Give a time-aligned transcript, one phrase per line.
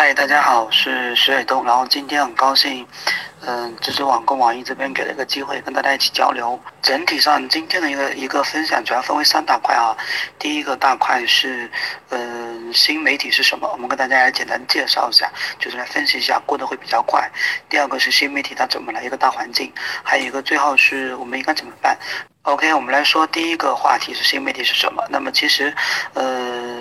[0.00, 2.86] 嗨，大家好，我是石伟东，然后今天很高兴。
[3.40, 6.56] 嗯，知识网跟网易这边给了一个机会跟大家一起交流。
[6.80, 9.96] 整体上今天的一个一个分享主要分为三大块啊。
[10.38, 11.68] 第一个大块是，
[12.10, 13.68] 嗯，新媒体是什么？
[13.72, 17.28] 我们跟大家来简单介绍一下，就是来分析一下，过得会比较快。
[17.68, 19.72] 第二个是新媒体它怎么来一个大环境，
[20.04, 21.98] 还有一个最后是我们应该怎么办。
[22.42, 25.04] OK，我们来说第一个话题是新媒体是什么？
[25.10, 25.74] 那么其实，
[26.14, 26.77] 呃，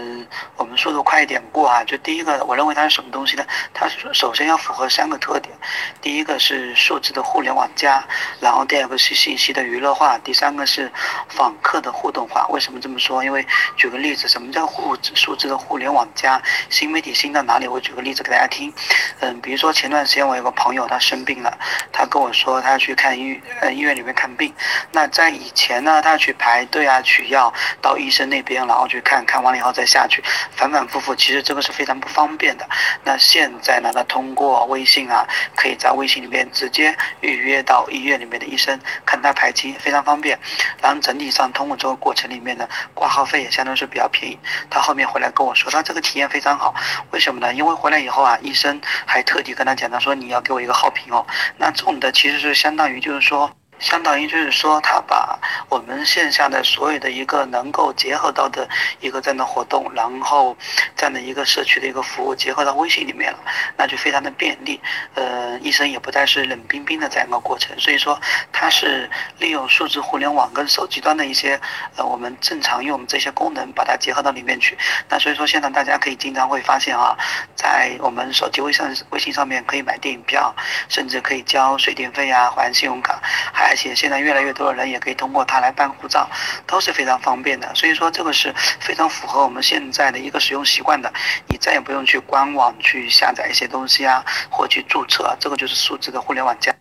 [0.56, 1.84] 我们速度快一点过啊。
[1.84, 3.46] 就第一个，我认为它是什么东西呢？
[3.74, 5.56] 它首先要符合三个特点。
[6.02, 8.04] 第一个是数字的互联网加，
[8.40, 10.92] 然后第二个是信息的娱乐化，第三个是
[11.30, 12.48] 访客的互动化。
[12.50, 13.24] 为什么这么说？
[13.24, 16.42] 因为举个例子，什么叫互数字的互联网加？
[16.70, 17.68] 新媒体新到哪里？
[17.68, 18.74] 我举个例子给大家听。
[19.20, 21.58] 嗯，比如说前段时间我有个朋友他生病了，
[21.92, 24.54] 他跟我说他去看医呃医院里面看病。
[24.92, 30.17] 那在以前呢，他去排队啊，取药，到医生那边，然后去看看完了以后再下去，
[30.52, 32.68] 反反复复，其实这个是非常不方便的。
[33.04, 40.38] 那现在呢，他通过微信啊，可以在微信里面直接预约到医院里面的医生，看他排期，非常方便。
[40.82, 44.40] 然后整体上通过这个过程里面呢，挂号费也相当是比较便宜。
[44.70, 46.74] 他后面回来跟我说，他这个体验非常好。
[47.12, 47.54] 为什么呢？
[47.54, 51.26] 因为回来以后啊，医生还特地跟他讲，他说你要给我一个好评哦。
[51.58, 53.52] 那这种的其实是相当于就是说。
[53.80, 55.38] 相当于就是说，他把
[55.70, 58.68] 我们线下的所有的一个能够结合到的
[59.00, 60.58] 一个这样的活动，然后
[60.96, 63.40] 这样的一个社区的一个服务结合到微信里面了，
[63.78, 64.82] 那就非常的便利。
[65.14, 68.20] 呃，医生也不再是冷冰冰的这样一个过程，所以说
[68.52, 71.60] 它是利用数字互联网跟手机端的一些
[71.96, 74.78] 呃我们正常用这些功能，把它结合到里面去。
[75.08, 77.16] 那所以说现在大家可以经常会发现啊，
[77.56, 80.56] 在我们手机微信微信上面可以买电影票，
[80.90, 83.22] 甚至可以交水电费啊，还信用卡，
[83.54, 83.67] 还。
[83.68, 86.30] 而且现在越来越多的人也可以通过它来办护照，
[86.66, 87.70] 都是非常方便的。
[87.76, 91.12] 所以说这个是非常符合我们现在的一个使用习惯的。
[91.48, 96.77] 你再也不用去官网去下载一些东西啊，或去注册，这个就是数字的互联网加。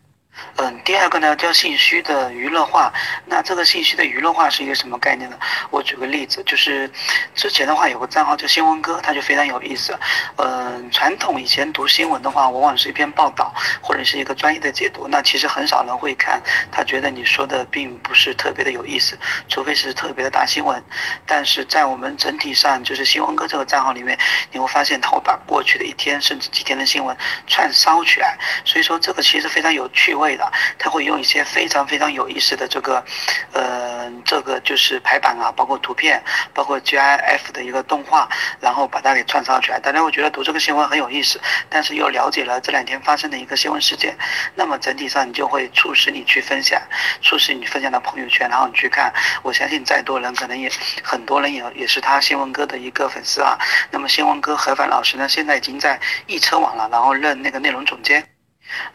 [0.59, 2.93] 嗯，第二个呢叫信息的娱乐化。
[3.27, 5.39] 那这个信息的娱乐化是一个什么概念呢？
[5.71, 6.91] 我举个例子，就是
[7.34, 9.99] 之前的话有个账号叫新闻哥，他就非常有意思。
[10.37, 13.53] 嗯，传统以前读新闻的话，往往是一篇报道
[13.83, 16.41] 或者是一个专业的解读，那其实很少人会看，
[16.71, 19.19] 他觉得你说的并不是特别的有意思，
[19.49, 20.83] 除非是特别的大新闻。
[21.27, 24.19] 但是在我们整体上，就是新闻哥这个账号里面，
[24.53, 27.15] 你会发现他会把过去的一天甚至几天的新闻
[27.47, 30.37] 串烧起来，所以说这个其实非常有趣味。
[30.37, 30.45] 的
[30.78, 33.04] 他会用一些非常非常有意思的这个，
[33.52, 36.22] 呃，这个就是排版啊，包括图片，
[36.54, 38.28] 包括 GIF 的一个动画，
[38.60, 39.78] 然后把它给串烧起来。
[39.78, 44.16] 大家会觉得读这个新闻很有意思，但是又了解了这两天发生的一个新闻事件，
[44.54, 46.80] 那么整体上你就会促使你去分享，
[47.22, 49.12] 促使你分享到朋友圈，然后你去看。
[49.42, 50.70] 我相信再多人可能也
[51.02, 53.58] 很多人也也是他新闻哥的一个粉丝啊。
[53.90, 58.35] 那么新闻哥何凡老师呢，现在已经在易车网了，然后任那个内容总监。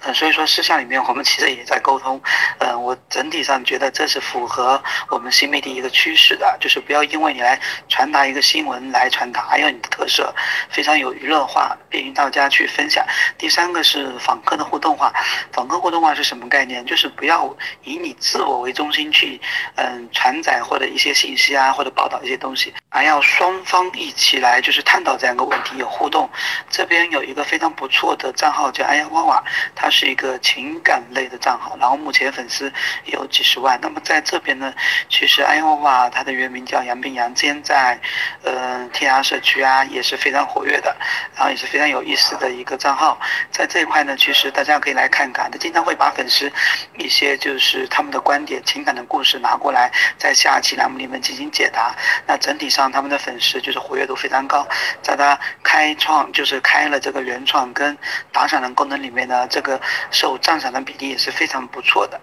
[0.04, 2.22] 嗯，所以说私下里面我们其实也在沟通。
[2.60, 10.34] 嗯，我整体上觉得这是符合我们新媒体一个趋势的，就是不要因为你来传达一个新闻来传达，要有你的特色，
[10.70, 13.06] 非常有娱乐化，便于大家去分享。
[13.38, 15.14] 第三个是访客的互动化，
[15.52, 16.86] 访客互动化是什么概念？
[16.86, 19.40] 就是不要以你自我为中心去，
[19.76, 26.30] 嗯，传载或者一些信息啊，或者报道一些东西，而要双方一起来就是探讨这样一个问题，有互动。
[26.70, 29.44] 这边有一个非常不错的账号叫哎呀娃娃。
[29.76, 32.72] 它是一个情感类的账号，然后目前粉丝
[33.06, 33.80] 有几十万。
[33.82, 34.74] 那么在这边呢，
[35.10, 38.00] 其实哎呦哇，它的原名叫杨冰杨，之前在
[38.44, 40.96] 呃天涯社区啊也是非常活跃的，
[41.36, 43.20] 然后也是非常有意思的一个账号。
[43.52, 46.52] 在这一块呢，其实大家可以来看看，他经常会把粉丝
[46.98, 51.96] 一些就是他们的观点、情感的故事拿过来，在下期栏目里面进行解答。
[52.28, 54.68] 那整体上他们的粉丝就是活跃度非常高，
[55.02, 57.98] 在他开创就是开了这个原创跟
[58.32, 59.48] 打赏的功能里面呢。
[59.52, 62.20] 这个受赞赏的比例也是非常不错的。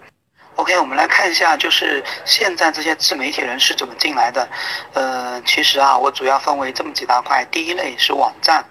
[0.57, 4.49] OK，我们来看一下，就是现在这些自媒体人是怎么进来的。
[4.93, 7.45] 呃，其实啊，我主要分为这么几大块。
[7.53, 8.65] 第一类是网站，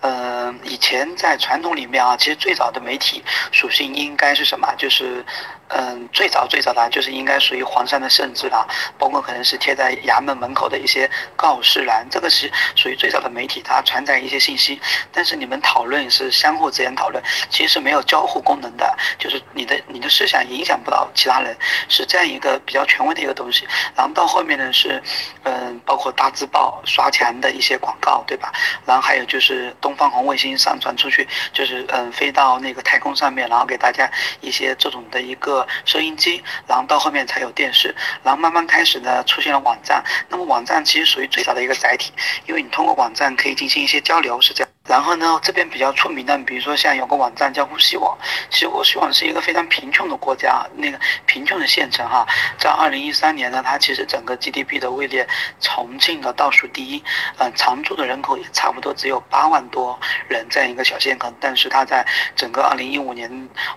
[0.00, 3.22] 呃，以前在传统里面啊，其实最早的媒体
[3.52, 4.74] 属性应该是什么？
[4.76, 5.24] 就是。
[5.68, 8.66] 嗯，最早最早的就是应该属于黄山的圣旨了，
[8.98, 14.80] 包括可能是贴在衙门门口的一些告示栏，这个是属于最早的媒体，它传载一些信息。
[15.12, 21.54] 但是你们讨论是相互之间讨论，其实是没有交互功能的，就是你的你的思想影响不到其他人，
[21.88, 23.66] 是这样一个比较权威的一个东西。
[23.94, 25.02] 然后到后面呢是，
[25.42, 28.52] 嗯，包括大字报刷墙的一些广告，对吧？
[28.84, 34.10] 然后还有就是东方红卫星上传出去，就是嗯飞到那个太空上面，然后给大家
[34.42, 35.66] 一些这种的一个。
[35.86, 40.04] 收音机，然后到后面才有电视，然后慢慢开始呢出现了网站。
[40.28, 42.12] 那么网站其实属于最早的一个载体，
[42.46, 44.67] 因为你通过网站可以进行一些交流，是这样。
[44.88, 48.16] 然后呢，这边比较出名的，比如说像有个网站叫呼吸网，
[48.50, 52.26] 其实呼吸网是一个非常贫穷的国家，那个贫穷的县城哈，
[52.58, 55.28] 在二零一三年呢，它其实整个 GDP 的位列
[55.60, 57.04] 重庆的倒数第一，
[57.36, 63.30] 嗯，常住的人口也差不多只有八万多人这样一个小县城，但是它在整个二零一五年，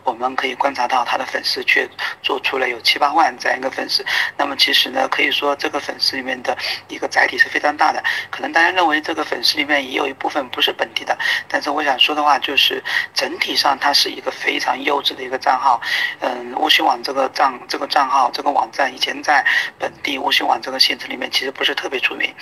[0.06, 1.86] 我们可以观察到它的粉丝却
[2.24, 4.06] 做出了有七八万这样一个粉丝，
[4.38, 11.01] 那么其实呢，可以说这个粉丝里面的一个载体是非常大的，可能大家认为这个粉丝里面也有一部分不是本地。
[11.48, 12.84] 但是我想说的话就是，
[13.14, 15.82] 整体上它是一个非常优质的一个账号。
[16.20, 19.46] 嗯，乌溪网这个账这个账号这个网站以前在
[19.80, 22.34] 本地乌溪网这个县城里面其实不是特别出名。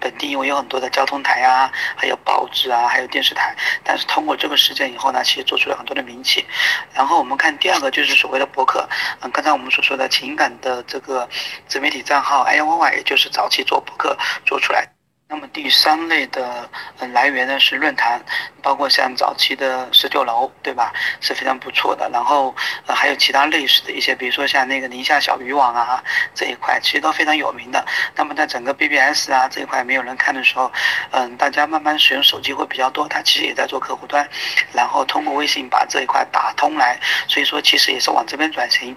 [0.00, 3.54] 本地因为有很多的交通台啊，还有报纸啊，还有电视台。
[3.82, 6.44] 但是通过这个事件以后呢，其实做出了很多的名气。
[6.92, 8.88] 然后我们看第二个就是所谓的博客。
[9.20, 11.28] 嗯，刚才我们所说的情感的这个
[11.66, 14.95] 自媒体账号 i y y 也就是早期做博客做出来。
[15.28, 16.70] 那么第三类的
[17.12, 18.20] 来源呢是论坛，
[18.62, 20.92] 包括像早期的十九楼，对吧？
[21.20, 22.08] 是非常不错的。
[22.12, 22.54] 然后
[22.86, 26.02] 呃还有其他类似的一些，比如说像那个宁夏小渔网啊
[26.32, 27.84] 这一块，其实都非常有名的。
[28.14, 30.70] 那么在整个 BBS 啊这一块没有人看的时候，
[31.10, 34.28] 嗯，大家慢慢使用手机会比较多，它其实也在做客户端，
[34.72, 38.96] 然后通过微信把这一块打通来，所以说其实也是往这边转型。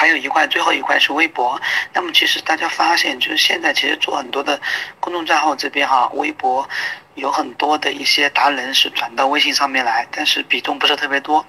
[0.00, 1.60] 还有一块，最后一块是微博。
[1.92, 4.58] 那么其实大家发现，就是现在其实做很多的
[4.98, 6.66] 公众账号这边哈，微博
[7.16, 11.44] 有很多的一些达人是转到微信上面来，但是比重不是特别多。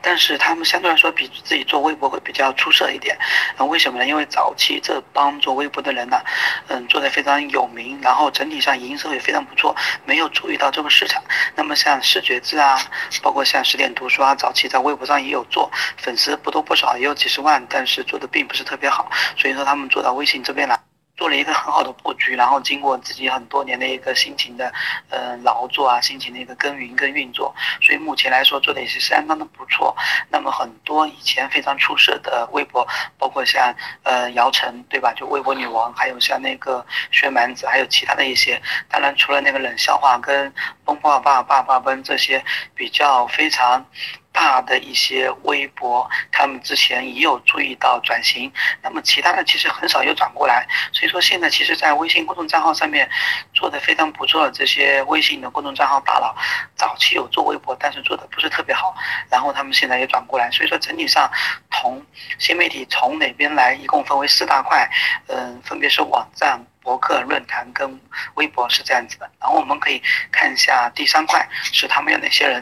[0.00, 3.16] 但是他们相对来说比自己做微博会比较出色一点，
[3.56, 4.06] 那为什么呢？
[4.06, 6.20] 因为早期这帮做微博的人呢，
[6.68, 9.74] 嗯，做的非常有名，然后整体上营收也非常不错，
[10.04, 11.22] 没有注意到这个市场。
[11.54, 12.80] 那么像视觉字啊，
[13.22, 20.93] 包括像十点读书啊，早期在微博上也有做，粉丝不多不少，也有几十万，但是做的并不是特别好，所以说他们做到微信这边来。
[21.16, 24.72] 做了一个很好的布局，然后经过自己很多年的一个辛勤的，
[25.10, 29.96] 呃劳作啊，辛勤的一个耕耘跟运作，所以目前来说做的也是相当的不错。
[30.28, 38.60] 那么很多以前非常出色的微博，包括像呃姚晨对吧，就微博女王，还有像那个薛蛮子，还有其他的一些。
[38.88, 40.52] 当然除了那个冷笑话跟
[40.84, 42.44] 崩爸爸爸爸奔这些
[42.74, 43.86] 比较非常。
[44.34, 48.52] 大的一些微博，他们之前也有注意到转型，
[48.82, 53.08] 那么其他的其实很少有转过来，所以说现在其实，在微信公众账号上面
[53.54, 56.34] 做的非常不错的这些微信的公众账号大佬，
[56.74, 58.92] 早期有做微博，但是做的不是特别好，
[59.30, 61.30] 然后他们现在也转过来，所以说整体上
[61.70, 62.04] 从
[62.40, 64.90] 新媒体从哪边来，一共分为四大块，
[65.28, 68.00] 嗯，分别是网站、博客、论坛跟
[68.34, 70.02] 微博是这样子的，然后我们可以
[70.32, 72.60] 看一下第三块是他们有哪些人。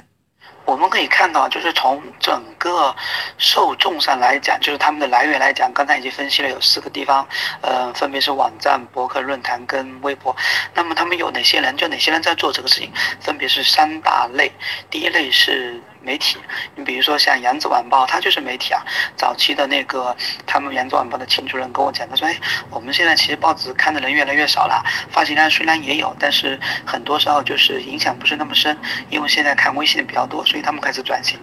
[0.72, 2.96] 我们可以看到，就是从整个
[3.36, 7.28] 受众上来讲，就是他们的来源来讲，刚才已经分析了有四个地方，
[7.60, 10.34] 呃，分别是网站、博客、论坛跟微博。
[10.74, 11.76] 那么他们有哪些人？
[11.76, 12.90] 就哪些人在做这个事情？
[13.20, 14.50] 分别是三大类。
[14.90, 15.78] 第一类是。
[16.02, 16.36] 媒体，
[16.74, 18.82] 你比如说像《扬子晚报》，它就是媒体啊。
[19.16, 20.14] 早期的那个，
[20.46, 22.36] 他们《扬子晚报》的秦主任跟我讲，他说：“哎，
[22.70, 28.76] 我们现在其实报纸看的人越来越少了，发行量虽然也有，但是很多时候就是影响不是那么深，
[29.10, 31.38] 因为现在看微信的比较多，所以他们开始转型。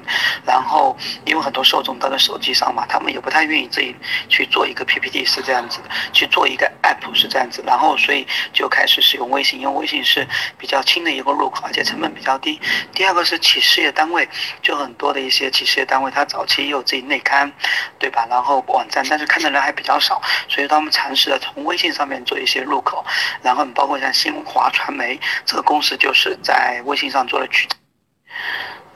[0.45, 3.95] 然后，因为很多受众都在手机上嘛，他们也不太愿意自己
[4.27, 7.63] 去做一个 PPT 是这样子的，去做一个 App 是这样子。
[7.65, 12.59] 然后，所以就开始使用微信，因为微信是比较轻的一个入口，而且成本比较低。
[12.93, 14.27] 第二个是企事业单位。
[14.61, 17.51] 就很多的一些企事业单位，它早期也有自己内刊，
[17.97, 18.25] 对吧？
[18.29, 23.05] 然后网站，但是看的人还比较少，所以他们尝试了从微信上面做一些入口，
[23.41, 27.47] 然后包括像新华传媒这个公司，就是在微信上做了。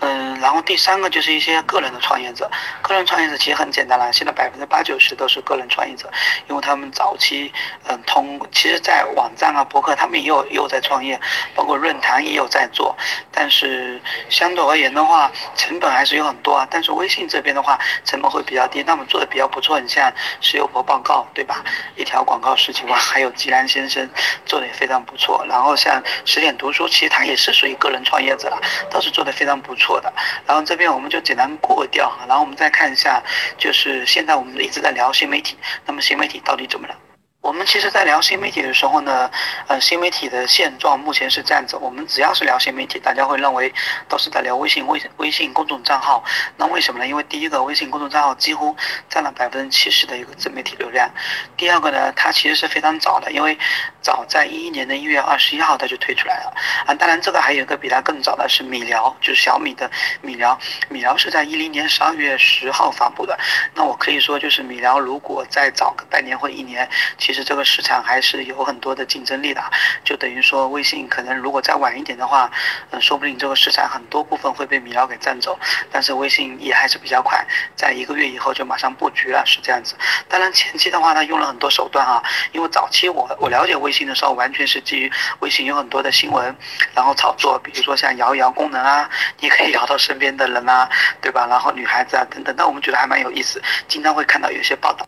[0.04, 2.50] 嗯，然后第三个就是一些个人的创业者，
[2.82, 6.12] 个人创业者其实很简单了，现在百分之八九十都是个人创业者，
[6.50, 7.52] 因为他们早期
[7.88, 11.18] 嗯通，其实在网站啊、博客他们也有也有在创业，
[11.56, 12.94] 包括论坛也有在做，
[13.32, 16.68] 但是相对而言的话，成本还是有很多啊。
[16.70, 19.80] 但是微信这边的话，成本会比较低，那么做的比较不错。
[19.80, 21.64] 你像石油博报告对吧？
[21.96, 24.06] 一条广告十几万，还有吉兰先生
[24.46, 25.46] 做的也非常不错。
[25.48, 30.12] 然后像十点读书，其实他也是属于个人创业者了，都是做的非常不错过的。
[30.48, 33.22] 然后这边我们就简单过掉哈，然后我们再看一下，
[33.60, 36.96] 就是现在我们一直在聊新媒体，那么新媒体到底怎么了？
[37.44, 39.30] 我们其实，在聊新媒体的时候呢，
[39.68, 41.76] 呃，新媒体的现状目前是这样子。
[41.76, 43.72] 我们只要是聊新媒体，大家会认为
[44.08, 46.24] 都是在聊微信、微微信公众账号。
[46.56, 47.06] 那为什么呢？
[47.06, 48.74] 因为第一个，微信公众账号几乎
[49.10, 51.12] 占了百分之七十的一个自媒体流量。
[51.58, 53.58] 第二个呢，它其实是非常早的，因为
[54.02, 56.54] 早在一一年的一月二十一号它就推出来了。
[56.86, 60.58] 啊，当然这个还有一个比它更早的是米聊，就是小米的米聊。
[60.88, 63.38] 米聊是在一零年十二月十号发布的。
[63.76, 69.64] 那我可以说，就是米聊如果再早个半年或一年，其其实这个市场还是有很多的竞争力的，
[70.04, 72.48] 就等于说微信可能如果再晚一点的话，
[72.92, 75.58] 嗯，说不定这个市场很多部分会被米聊给占走。
[75.92, 77.44] 但是微信也还是比较快，
[77.76, 79.96] 在一个月以后就马上布局了，是这样子。
[80.30, 82.22] 当然前期的话，它用了很多手段啊，
[82.52, 86.56] 因为早期我我了解微信的时候，完全是基于微信有很多的新闻，
[86.94, 89.10] 然后炒作，比如说像摇一摇功能啊，
[89.40, 90.88] 你可以 摇到身边的人啊，
[91.20, 91.48] 对吧？
[91.50, 95.04] 然后女孩子啊等等，那我们觉得还蛮有意思，经常会看到有些报道。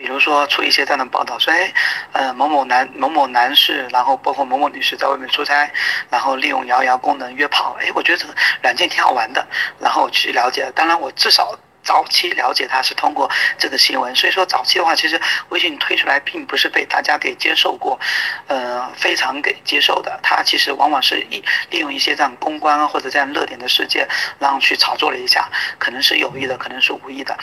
[0.00, 1.72] 比如说出一些这样的报道，说哎，
[2.12, 5.70] 呃某某男某某男士，然后包括某某女士在外面出差，
[6.08, 9.46] 然后利用摇摇功能约炮，哎，我觉得这个软件挺好玩的，
[9.78, 10.72] 然后去了解。
[10.74, 11.54] 当然我至少。
[11.82, 17.98] 早期了解它是通过这个新闻，所以说早期的话，其实微信推出来并不是被大家给接受过，
[18.46, 20.18] 呃，非常给接受的。
[20.22, 24.06] 它其实往往是一利用一些这样公关啊或者这样热点的事件，
[24.38, 27.36] 然后去炒作了一下，可能是有意的，可能是无意的。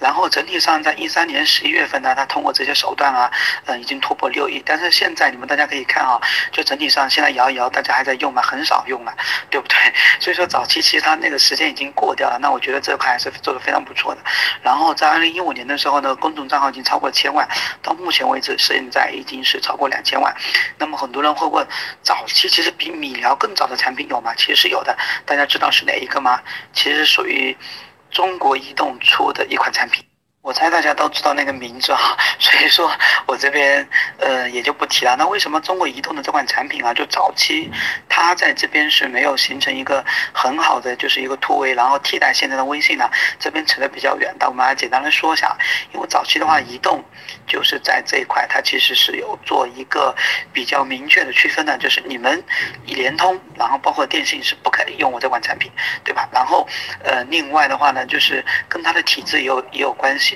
[0.00, 3.30] 然后整体上在一三年十一月份呢，它通过这些手段啊，
[3.66, 4.60] 嗯，已经突破六亿。
[4.66, 6.20] 但是现在你们大家可以看啊，
[6.50, 8.42] 就整体上现在摇一摇，大家还在用吗？
[8.42, 9.14] 很少用了，
[9.50, 9.76] 对不对？
[10.18, 12.38] 所以说早期其实它那个时间已经过掉了。
[12.40, 13.83] 那我觉得这块还是做的非常。
[13.84, 14.20] 不错的，
[14.62, 17.46] 然后在二零一五年的时候呢，公众账号已经超过千万，
[17.82, 20.34] 到目前为止现在已经是超过两千万。
[20.78, 21.66] 那么很多人会问，
[22.02, 24.34] 早期其实比米聊更早的产品有吗？
[24.36, 26.40] 其实是有的，大家知道是哪一个吗？
[26.72, 27.56] 其实属于
[28.10, 30.04] 中国移动出的一款产品。
[30.44, 31.98] 我猜大家都知道那个名字啊，
[32.38, 32.92] 所以说
[33.26, 35.16] 我这边呃也就不提了。
[35.16, 37.70] 那为什么中国移动的这款产品啊，就早期
[38.10, 43.08] 它在这边是没有形成一个很好的就是一个突围，然后替代现在的微信呢？
[43.40, 45.56] 这边扯得比较远，但我们来简单的说一下。
[45.94, 47.02] 因为早期的话，移动
[47.46, 50.14] 就是在这一块，它其实是有做一个
[50.52, 52.44] 比较明确的区分的，就是你们
[52.84, 55.72] 联通，然后包括电信是不可以用我这款产品，
[56.04, 56.28] 对吧？
[56.30, 56.68] 然后
[57.02, 60.33] 呃另外的话呢，就是跟它的体制也有也有关系。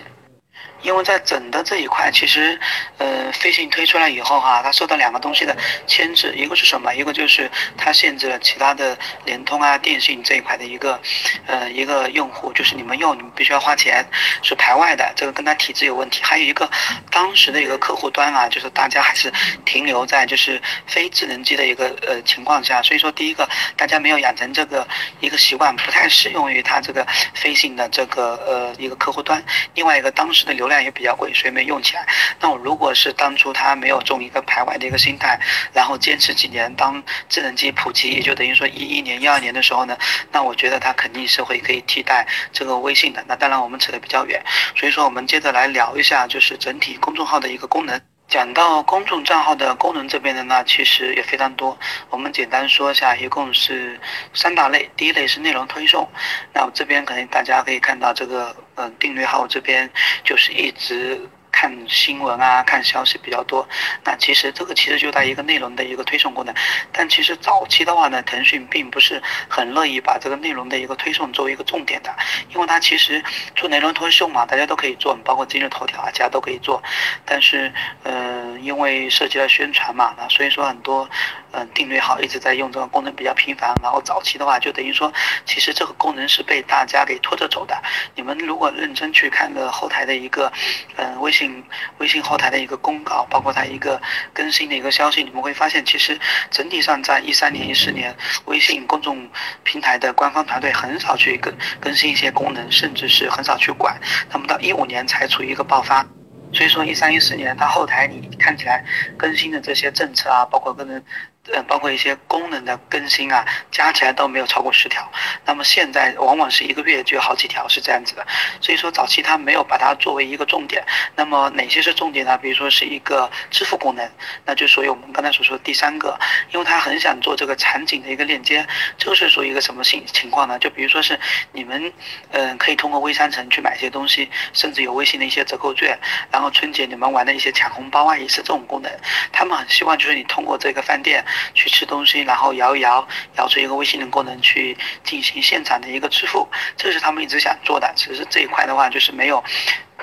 [0.82, 2.58] 因为在整的这一块，其实，
[2.98, 5.56] 呃，飞信推出来以后哈，它受到两个东西的
[5.86, 6.94] 牵制，一个是什么？
[6.94, 11.00] 一个就是它限制了其他的联通啊、电信这一块的一个，
[11.46, 14.04] 呃，一个用户，就是你们用你们必须要花钱，
[14.42, 16.22] 是排外的，这个跟它体制有问题。
[16.22, 16.70] 还有一个
[17.10, 19.32] 当时的一个客户端啊，就是大家还是
[19.64, 24.86] 停留在就是非智能机的一个呃情况下，所以说第一个大家没有养成这个
[25.20, 29.42] 一个习惯，不太适用于它这个飞信的这个呃一个客户端。
[29.74, 32.06] 另外一个当时的流流量也比较贵，所以没用起来。
[32.40, 35.40] 那我如果是当初他没有中一个排外的一个心态，
[35.72, 39.96] 然后坚持几年，当智能机普及，也就等于说一一年、一二年的时候呢，
[40.30, 43.24] 那我觉得它肯定是会可以替代这个微信的。
[43.26, 44.44] 那当然我们扯得比较远，
[44.76, 47.98] 所以说我们接着来聊一下，就是整体公众号的一个功能。
[48.28, 51.76] 讲到公众账号的功能这边的呢，其实也非常多。
[52.10, 53.98] 我们简单说一下，一共是
[54.34, 54.88] 三大类。
[54.96, 56.06] 第一类是内容推送，
[56.52, 59.90] 那我这边可能大家可以看到这个，嗯，订阅号这边
[60.22, 61.18] 就是一直。
[61.58, 63.68] 看新闻啊，看消息比较多。
[64.04, 66.54] 那其实这个其实就在一个内容的一个推送功能。
[66.92, 72.14] 但其实早期的话呢，腾讯并不是很乐意把这个内容的一个推送作为一个重点的，
[72.54, 73.20] 因为它其实
[73.56, 76.80] 做内容推送嘛，大家都可以做，包括今日头条啊，其他都可以做。
[77.24, 77.72] 但是，
[78.04, 81.10] 嗯，因为涉及到宣传嘛，那所以说很多，
[81.52, 83.74] 嗯，定位好一直在用这个功能比较频繁。
[83.82, 85.12] 然后早期的话，就等于说，
[85.44, 87.76] 其实这个功能是被大家给拖着走的。
[88.14, 90.52] 你们如果认真去看个后台的一个，
[90.96, 91.64] 嗯，微信。
[91.98, 94.00] 微信后台的一个公告，包括它一个
[94.32, 96.18] 更新的一个消息，你们会发现，其实
[96.50, 98.14] 整体上在一三年、一四年，
[98.44, 99.28] 微信公众
[99.64, 103.98] 平台的官方团队很少去更更新一些功能，甚至是很少去管。
[104.30, 106.06] 那么到一五年才处于一个爆发，
[106.52, 108.84] 所以说一三一四年它后台你看起来
[109.16, 111.04] 更新的这些政策啊，包括个人。
[111.52, 115.10] 呃，包括一些功能的更新啊，加起来都没有超过十条。
[115.44, 118.26] 那么现在往往是一个月就有好几条，是这样子的。
[118.60, 120.84] 所以说早期它没有把它作为一个重点。
[121.16, 122.36] 那么哪些是重点呢？
[122.38, 124.10] 比如说是一个支付功能，
[124.44, 126.18] 那就属于我们刚才所说的第三个，
[126.52, 128.66] 因为他很想做这个场景的一个链接。
[128.96, 130.58] 就是属于一个什么情情况呢？
[130.58, 131.18] 就比如说是
[131.52, 131.92] 你们，
[132.30, 135.98] 嗯，可以通过微商城去买一些东西，甚至有微信的一些折扣券，
[136.30, 138.92] 然后春节你们玩的一些抢红包啊，也是这种功能。
[139.32, 141.24] 他们很希望就是你通过这个饭店。
[141.54, 147.92] 去吃东西，然后摇一摇，摇出一个微信的功能去进行现场的一个支付，这是他们一直想做的。
[147.96, 149.42] 只是这一块的话，就是没有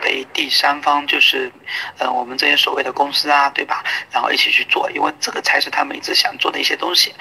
[0.02, 1.52] 被第三方，就是
[1.98, 3.84] 呃我们这些所谓的公司啊，对吧？
[4.12, 7.14] 然后一起去做，因为这个才是他们一直想做的一些东西。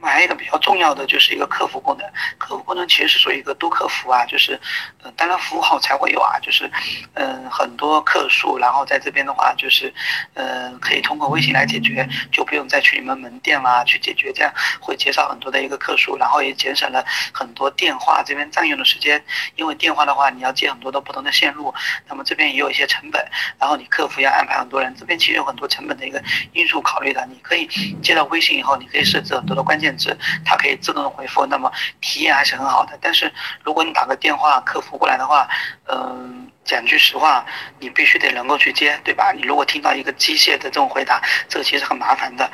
[0.00, 2.06] 还有一个比较重要的就是一个客服功能，
[2.38, 4.58] 客服功能其实是属于一个多客服啊，就是，
[5.02, 6.70] 呃，当然服务好才会有啊，就是，
[7.14, 9.92] 嗯，很多客数，然后在这边的话就是，
[10.34, 19.22] 嗯，可以通过微信来解决，就不用再去你们门店啦去解决，这样会减少很多的一个客数，然后也节省了很多电话这边占用的时间，
[19.56, 21.74] 因为电话的话你要接很多的不同的线路，
[22.08, 23.24] 那么这边也有一些成本，
[23.58, 27.66] 然后你客服要安排很多人，这边其实有很多成本的一个因素考虑的，你可以
[28.00, 29.87] 接到微信以后，你可以设置很多的关键。
[29.88, 30.14] 限制，
[30.44, 32.98] 它可以自动回复，那么体验还是很好的。
[33.00, 33.32] 但是
[33.64, 35.48] 如果你打个电话客服过来的话，
[35.86, 37.44] 嗯，讲句实话，
[37.80, 39.32] 你必须得能够去接，对吧？
[39.32, 42.50] 你如果听到一个机械的这种回答，这个其实很麻烦的。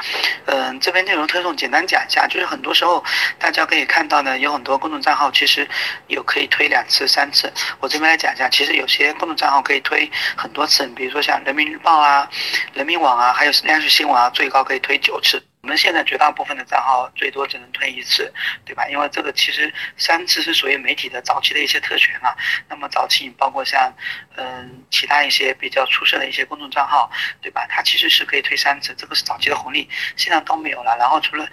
[0.47, 3.03] 嗯，这边内容推送简单讲一下，就是很多时候
[3.39, 5.69] 大家可以看到呢，有很多公众账号其实
[6.07, 7.53] 有可以推两次、三次。
[7.81, 12.29] 我这边来讲一下，其实有些公众账号可以推很多次，比如说像人民日报啊、
[12.73, 15.43] 人民网啊，还有央视新闻啊，最高可以推九次。
[15.65, 18.31] 我们现在绝大部分的账号最多只能推一次，
[18.67, 18.87] 对吧？
[18.87, 22.37] 因为这个其实三次是属于媒体的早期的一些特权啊。
[22.69, 23.91] 那么早期包括像，
[24.37, 27.11] 嗯，其他一些比较出色的一些公众账号，
[27.43, 27.67] 对吧？
[27.69, 30.97] 它其实是可以推三次，这个是早期的红利，现在都没有了。
[30.97, 31.47] 然后除了，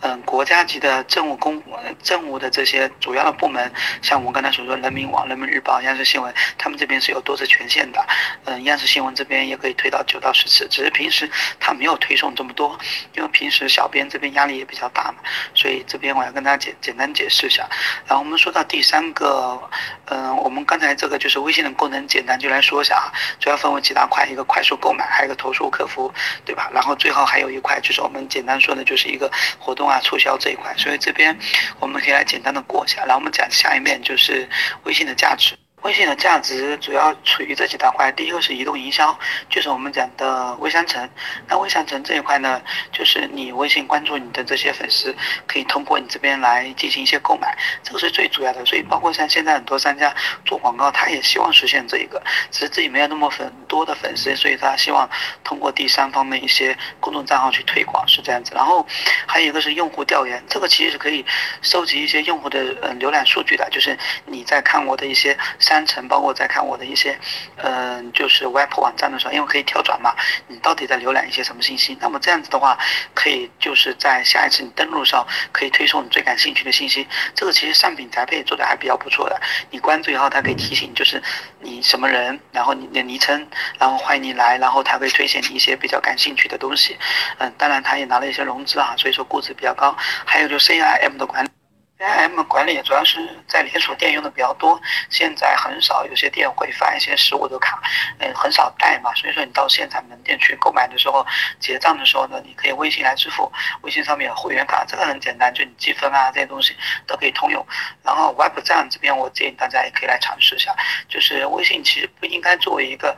[0.00, 1.62] 嗯，国家级的政务公
[2.02, 3.70] 政务的这些主要的部门，
[4.02, 8.04] 像我们刚才所说人民网、人民日报、央视新闻，他们这边是有多次权限的。
[8.44, 12.78] 嗯，央视新闻这边也可以推到九到十次，只是平时它没有推送这么多，
[13.14, 13.66] 因为平时。
[13.76, 15.18] 小编这边压力也比较大嘛，
[15.52, 17.68] 所以这边我要跟大家简简单解释一下。
[18.06, 19.60] 然后我们说到第三个，
[20.06, 26.12] 嗯，我们刚才这个就是微信的功能，简单就来说一下啊，主要分为几大块，一个快速购买，还有一个投诉客服，
[26.44, 26.68] 对吧？
[26.74, 31.38] 然后最后还有一块就是我们简单说的就是一个活动啊促销这一块，所以这边
[31.78, 33.04] 我们可以来简单的过一下。
[33.04, 34.48] 然后我们讲下一面就是
[34.82, 35.56] 微信的价值。
[35.86, 39.16] 微信的价值主要处于这几大块，第一个是移动营销，
[39.48, 41.08] 就是我们讲的微商城。
[41.46, 45.14] 那微商城这一块呢，就是你微信关注你的这些粉丝，
[45.46, 48.66] 可以通过你这边来进行一些购买，这个是最主要的。
[48.66, 50.12] 所以包括像现在很多商家
[50.44, 55.08] 做广告，他也希望实现这一个，只是自己没有那么很多的粉丝，所以他希望
[55.44, 58.50] 通过第三方的一些公众账号去推广，是这样子。
[58.56, 58.84] 然后
[59.24, 61.24] 还有一个是用户调研，这个其实是可以
[61.62, 65.75] 收集一些用户的嗯浏览数据的，就是你在看我的一些商。
[65.76, 67.18] 商城，包括在看我的一些，
[67.56, 70.14] 嗯，就是 web 网站的时候，因为可以跳转嘛，
[70.48, 71.96] 你到底在浏览一些什么信息？
[72.00, 72.78] 那么这样子的话，
[73.14, 77.06] 可以就是在下一次你登录上可以推送你最感兴趣的信息。
[77.34, 79.38] 这个其实上品宅配做的还比较不错的。
[79.70, 81.22] 你关注以后，它可以提醒，就是
[81.60, 83.46] 你什么人，然后你的昵称，
[83.78, 86.96] 然后欢迎你来，然后它会推荐你一些比较感兴趣的东西。
[87.38, 89.94] 嗯，当然它也拿了一些融资啊，所以说估值比较高。
[90.24, 91.55] 还有就 CIM 的管理。
[91.98, 94.78] CRM 管理主要是在连锁店用的比较多，
[95.08, 97.80] 现在很少有些店会发一些实物的卡，
[98.18, 101.26] 嗯，很少带嘛，所以说你到现场门店去购买的时候，
[101.58, 107.66] 结账的时候呢，你可以微信来支付，微信上面有会员卡，这个很简单，就你积分啊这些东西都可以通用。
[108.02, 110.76] 然后 Web 站这边，我建议大家也可以来尝试一下，
[111.08, 113.16] 就是微信其实不应该作为一个。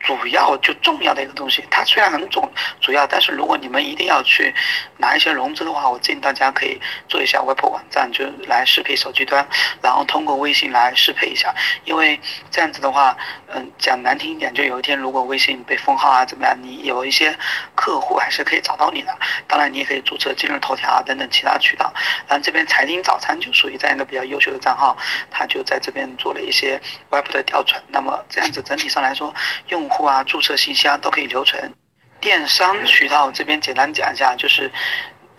[0.00, 4.52] 主要就重要的一个东西，它虽然很重主要，但是如果你们一定要去
[4.96, 9.46] 拿一些融资的话，我建议大家可以做一下 Web 网站，就来适配手机端，
[9.82, 12.18] 然后通过微信来适配一下，因为
[12.50, 13.16] 这样子的话，
[13.48, 17.36] 嗯，讲难听一点，就有一天如果微信被封号啊怎么样，你有一些
[17.74, 19.14] 客户还是可以找到你的。
[19.46, 21.92] 当然，你也可以注册今日头条啊等等其他渠道。
[22.26, 24.96] 然后这边财经早餐就属于这样一个比较优秀的账号，
[25.30, 27.80] 他就在这边做了一些 Web 的调存。
[27.88, 29.34] 那么这样子整体上来说，
[29.68, 31.74] 用户啊，注册信息啊都可以留存。
[32.20, 34.70] 电商渠道这边简单讲一下，就是。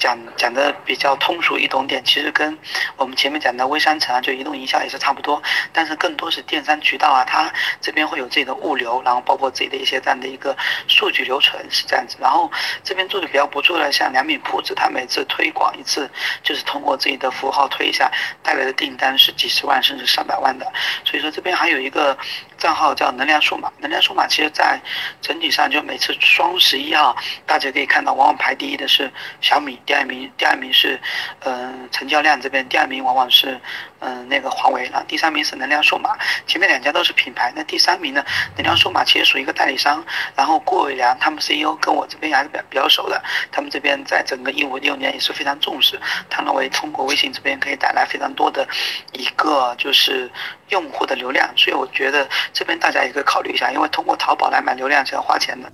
[0.02, 2.58] 讲讲的比较通俗易懂点，其实跟
[2.98, 5.40] 我们前面讲的微商城啊，就移动营销也是差不多，
[5.72, 12.18] 但是更多是电商渠道啊，它这边会有自己的物流，然后包括自己的一些这样的一个数据留存是这样子。
[12.20, 12.52] 然后
[12.84, 16.10] 这边做的比较不错的，像良品铺子，它每次推广一次，
[16.42, 18.12] 就是通过自己的服务号推一下，
[18.42, 20.66] 带来的订单是几十万甚至上百万的。
[21.06, 22.18] 所以说这边还有一个
[22.62, 24.80] 账号叫能量数码，能量数码其实在
[25.20, 31.00] 整体上就每次双十一啊，大家可以看到，往往排第一的是小米，第二名第二名是
[31.40, 33.60] 嗯成交量这边，第二名往往是
[34.02, 36.10] 嗯那个华为，然后第三名是能量数码，
[36.48, 38.24] 前面两家都是品牌，那第三名呢，
[38.56, 40.04] 能量数码其实属于一个代理商，
[40.36, 48.68] 然后郭伟良他们 CEO 跟我这边还是比较比较熟的，他们这边在整个一五六年也是非常重视，他认为通过微信这边可以带来非常多的
[49.14, 50.30] 一个就是
[50.70, 55.72] 用户的流量，所以我觉得这边大家也可以考虑一下，因为通过淘宝来买流量是要花钱的。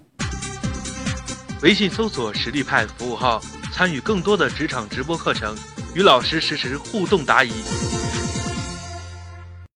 [1.64, 3.42] 微信搜索“实力派”服务号，
[3.74, 5.58] 参与更多的职场直播课程，
[5.96, 7.52] 与老师实时互动答疑。